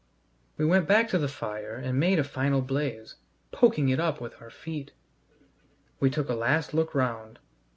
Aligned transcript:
We 0.57 0.65
went 0.65 0.87
back 0.87 1.09
to 1.09 1.19
the 1.19 1.27
fire 1.27 1.75
and 1.75 1.99
made 1.99 2.17
a 2.17 2.23
final 2.23 2.63
blaze, 2.63 3.17
poking 3.51 3.89
it 3.89 3.99
up 3.99 4.19
with 4.19 4.33
our 4.41 4.49
feet. 4.49 4.93
We 5.99 6.09
took 6.09 6.27
a 6.27 6.33
last 6.33 6.73
look 6.73 6.95
round. 6.95 7.37